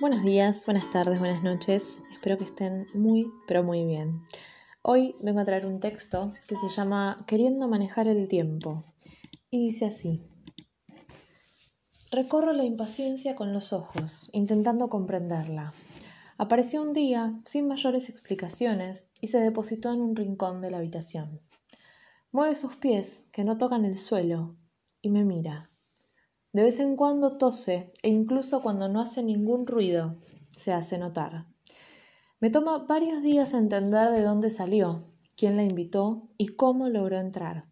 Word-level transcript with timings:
Buenos 0.00 0.22
días, 0.22 0.64
buenas 0.64 0.90
tardes, 0.90 1.18
buenas 1.18 1.42
noches. 1.42 2.00
Espero 2.10 2.38
que 2.38 2.44
estén 2.44 2.86
muy, 2.94 3.30
pero 3.46 3.62
muy 3.62 3.84
bien. 3.84 4.22
Hoy 4.80 5.14
vengo 5.20 5.40
a 5.40 5.44
traer 5.44 5.66
un 5.66 5.78
texto 5.78 6.32
que 6.48 6.56
se 6.56 6.70
llama 6.70 7.22
Queriendo 7.26 7.68
manejar 7.68 8.08
el 8.08 8.26
tiempo. 8.26 8.82
Y 9.50 9.66
dice 9.66 9.84
así. 9.84 10.22
Recorro 12.10 12.54
la 12.54 12.64
impaciencia 12.64 13.36
con 13.36 13.52
los 13.52 13.74
ojos, 13.74 14.30
intentando 14.32 14.88
comprenderla. 14.88 15.74
Apareció 16.38 16.80
un 16.80 16.94
día, 16.94 17.38
sin 17.44 17.68
mayores 17.68 18.08
explicaciones, 18.08 19.10
y 19.20 19.26
se 19.26 19.38
depositó 19.38 19.92
en 19.92 20.00
un 20.00 20.16
rincón 20.16 20.62
de 20.62 20.70
la 20.70 20.78
habitación. 20.78 21.42
Mueve 22.32 22.54
sus 22.54 22.74
pies, 22.76 23.26
que 23.32 23.44
no 23.44 23.58
tocan 23.58 23.84
el 23.84 23.98
suelo, 23.98 24.56
y 25.02 25.10
me 25.10 25.24
mira. 25.24 25.69
De 26.52 26.64
vez 26.64 26.80
en 26.80 26.96
cuando 26.96 27.36
tose 27.36 27.92
e 28.02 28.08
incluso 28.08 28.60
cuando 28.60 28.88
no 28.88 29.00
hace 29.00 29.22
ningún 29.22 29.66
ruido 29.66 30.16
se 30.50 30.72
hace 30.72 30.98
notar. 30.98 31.46
Me 32.40 32.50
toma 32.50 32.78
varios 32.78 33.22
días 33.22 33.54
entender 33.54 34.10
de 34.10 34.22
dónde 34.22 34.50
salió, 34.50 35.04
quién 35.36 35.56
la 35.56 35.62
invitó 35.62 36.28
y 36.38 36.48
cómo 36.48 36.88
logró 36.88 37.18
entrar. 37.18 37.66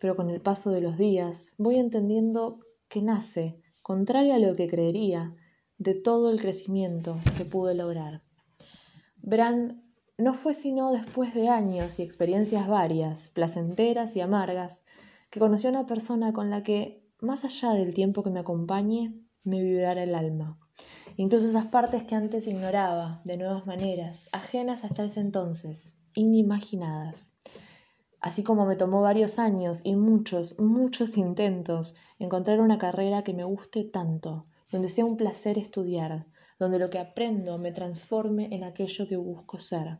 Pero 0.00 0.16
con 0.16 0.30
el 0.30 0.40
paso 0.40 0.70
de 0.70 0.80
los 0.80 0.98
días 0.98 1.54
voy 1.58 1.76
entendiendo 1.76 2.60
que 2.88 3.02
nace, 3.02 3.60
contrario 3.82 4.34
a 4.34 4.38
lo 4.38 4.56
que 4.56 4.68
creería, 4.68 5.36
de 5.78 5.94
todo 5.94 6.30
el 6.30 6.40
crecimiento 6.40 7.18
que 7.36 7.44
pude 7.44 7.74
lograr. 7.74 8.22
Bran 9.18 9.84
no 10.16 10.34
fue 10.34 10.54
sino 10.54 10.90
después 10.90 11.34
de 11.34 11.48
años 11.48 12.00
y 12.00 12.02
experiencias 12.02 12.66
varias, 12.66 13.28
placenteras 13.28 14.16
y 14.16 14.20
amargas, 14.20 14.82
que 15.30 15.38
conoció 15.38 15.68
a 15.68 15.72
una 15.72 15.86
persona 15.86 16.32
con 16.32 16.50
la 16.50 16.64
que 16.64 17.07
más 17.20 17.44
allá 17.44 17.72
del 17.72 17.94
tiempo 17.94 18.22
que 18.22 18.30
me 18.30 18.40
acompañe, 18.40 19.14
me 19.44 19.60
vibrará 19.60 20.02
el 20.02 20.14
alma. 20.14 20.58
Incluso 21.16 21.48
esas 21.48 21.66
partes 21.66 22.04
que 22.04 22.14
antes 22.14 22.46
ignoraba, 22.46 23.20
de 23.24 23.36
nuevas 23.36 23.66
maneras, 23.66 24.28
ajenas 24.32 24.84
hasta 24.84 25.04
ese 25.04 25.20
entonces, 25.20 25.98
inimaginadas. 26.14 27.32
Así 28.20 28.42
como 28.42 28.66
me 28.66 28.76
tomó 28.76 29.00
varios 29.00 29.38
años 29.38 29.80
y 29.84 29.94
muchos, 29.94 30.58
muchos 30.58 31.16
intentos 31.16 31.94
encontrar 32.18 32.60
una 32.60 32.78
carrera 32.78 33.22
que 33.22 33.32
me 33.32 33.44
guste 33.44 33.84
tanto, 33.84 34.46
donde 34.70 34.88
sea 34.88 35.04
un 35.04 35.16
placer 35.16 35.58
estudiar, 35.58 36.26
donde 36.58 36.78
lo 36.78 36.90
que 36.90 36.98
aprendo 36.98 37.58
me 37.58 37.72
transforme 37.72 38.48
en 38.54 38.64
aquello 38.64 39.06
que 39.08 39.16
busco 39.16 39.58
ser. 39.58 39.98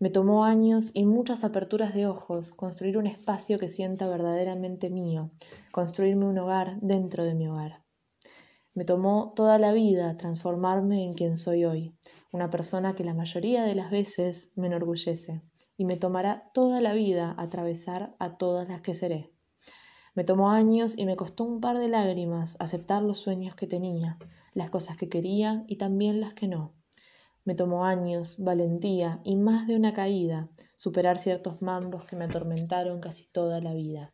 Me 0.00 0.08
tomó 0.08 0.46
años 0.46 0.92
y 0.94 1.04
muchas 1.04 1.44
aperturas 1.44 1.92
de 1.92 2.06
ojos 2.06 2.52
construir 2.52 2.96
un 2.96 3.06
espacio 3.06 3.58
que 3.58 3.68
sienta 3.68 4.08
verdaderamente 4.08 4.88
mío, 4.88 5.30
construirme 5.72 6.24
un 6.24 6.38
hogar 6.38 6.80
dentro 6.80 7.22
de 7.22 7.34
mi 7.34 7.48
hogar. 7.48 7.84
Me 8.72 8.86
tomó 8.86 9.34
toda 9.36 9.58
la 9.58 9.72
vida 9.74 10.16
transformarme 10.16 11.04
en 11.04 11.12
quien 11.12 11.36
soy 11.36 11.66
hoy, 11.66 11.94
una 12.32 12.48
persona 12.48 12.94
que 12.94 13.04
la 13.04 13.12
mayoría 13.12 13.62
de 13.64 13.74
las 13.74 13.90
veces 13.90 14.50
me 14.54 14.68
enorgullece, 14.68 15.42
y 15.76 15.84
me 15.84 15.98
tomará 15.98 16.50
toda 16.54 16.80
la 16.80 16.94
vida 16.94 17.34
atravesar 17.36 18.16
a 18.18 18.38
todas 18.38 18.70
las 18.70 18.80
que 18.80 18.94
seré. 18.94 19.30
Me 20.14 20.24
tomó 20.24 20.50
años 20.50 20.96
y 20.96 21.04
me 21.04 21.16
costó 21.16 21.44
un 21.44 21.60
par 21.60 21.76
de 21.76 21.88
lágrimas 21.88 22.56
aceptar 22.58 23.02
los 23.02 23.18
sueños 23.18 23.54
que 23.54 23.66
tenía, 23.66 24.16
las 24.54 24.70
cosas 24.70 24.96
que 24.96 25.10
quería 25.10 25.62
y 25.66 25.76
también 25.76 26.22
las 26.22 26.32
que 26.32 26.48
no. 26.48 26.79
Me 27.44 27.54
tomó 27.54 27.84
años, 27.84 28.36
valentía 28.38 29.20
y 29.24 29.36
más 29.36 29.66
de 29.66 29.76
una 29.76 29.92
caída 29.92 30.48
superar 30.76 31.18
ciertos 31.18 31.62
mambos 31.62 32.04
que 32.04 32.16
me 32.16 32.24
atormentaron 32.24 33.00
casi 33.00 33.30
toda 33.32 33.60
la 33.60 33.74
vida. 33.74 34.12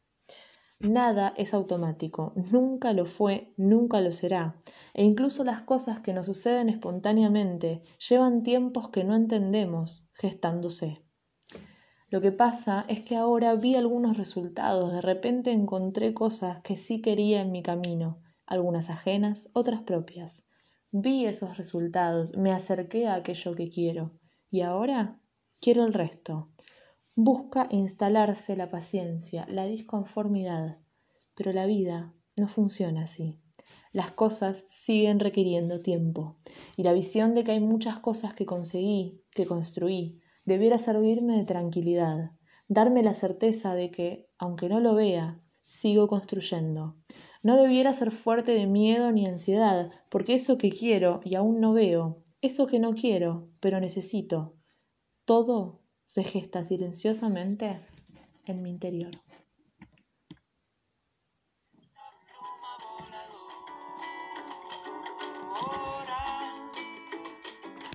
Nada 0.80 1.32
es 1.36 1.54
automático, 1.54 2.34
nunca 2.52 2.92
lo 2.92 3.06
fue, 3.06 3.54
nunca 3.56 4.00
lo 4.02 4.12
será, 4.12 4.60
e 4.92 5.04
incluso 5.04 5.42
las 5.42 5.62
cosas 5.62 6.00
que 6.00 6.12
nos 6.12 6.26
suceden 6.26 6.68
espontáneamente 6.68 7.80
llevan 8.08 8.42
tiempos 8.42 8.90
que 8.90 9.02
no 9.02 9.16
entendemos 9.16 10.06
gestándose. 10.12 11.02
Lo 12.10 12.20
que 12.20 12.30
pasa 12.30 12.84
es 12.88 13.04
que 13.04 13.16
ahora 13.16 13.54
vi 13.54 13.74
algunos 13.74 14.18
resultados, 14.18 14.92
de 14.92 15.00
repente 15.00 15.50
encontré 15.50 16.12
cosas 16.12 16.60
que 16.60 16.76
sí 16.76 17.00
quería 17.00 17.40
en 17.40 17.52
mi 17.52 17.62
camino, 17.62 18.20
algunas 18.44 18.90
ajenas, 18.90 19.48
otras 19.54 19.80
propias. 19.82 20.44
Vi 20.92 21.26
esos 21.26 21.56
resultados, 21.56 22.36
me 22.36 22.52
acerqué 22.52 23.06
a 23.06 23.16
aquello 23.16 23.54
que 23.54 23.68
quiero 23.68 24.12
y 24.50 24.60
ahora 24.62 25.20
quiero 25.60 25.84
el 25.84 25.92
resto. 25.92 26.50
Busca 27.14 27.66
instalarse 27.70 28.56
la 28.56 28.70
paciencia, 28.70 29.46
la 29.48 29.66
disconformidad, 29.66 30.78
pero 31.34 31.52
la 31.52 31.66
vida 31.66 32.14
no 32.36 32.46
funciona 32.46 33.04
así. 33.04 33.40
Las 33.92 34.12
cosas 34.12 34.64
siguen 34.68 35.18
requiriendo 35.18 35.82
tiempo 35.82 36.38
y 36.76 36.82
la 36.82 36.92
visión 36.92 37.34
de 37.34 37.42
que 37.42 37.52
hay 37.52 37.60
muchas 37.60 37.98
cosas 37.98 38.34
que 38.34 38.46
conseguí, 38.46 39.24
que 39.32 39.46
construí, 39.46 40.20
debiera 40.44 40.78
servirme 40.78 41.36
de 41.36 41.44
tranquilidad, 41.44 42.30
darme 42.68 43.02
la 43.02 43.14
certeza 43.14 43.74
de 43.74 43.90
que, 43.90 44.28
aunque 44.38 44.68
no 44.68 44.80
lo 44.80 44.94
vea, 44.94 45.42
sigo 45.66 46.06
construyendo. 46.06 46.94
No 47.42 47.56
debiera 47.56 47.92
ser 47.92 48.12
fuerte 48.12 48.52
de 48.52 48.66
miedo 48.66 49.10
ni 49.10 49.26
ansiedad, 49.26 49.90
porque 50.08 50.34
eso 50.34 50.56
que 50.56 50.70
quiero 50.70 51.20
y 51.24 51.34
aún 51.34 51.60
no 51.60 51.72
veo, 51.72 52.22
eso 52.40 52.66
que 52.68 52.78
no 52.78 52.94
quiero, 52.94 53.48
pero 53.60 53.80
necesito, 53.80 54.54
todo 55.24 55.80
se 56.04 56.22
gesta 56.22 56.64
silenciosamente 56.64 57.80
en 58.46 58.62
mi 58.62 58.70
interior. 58.70 59.10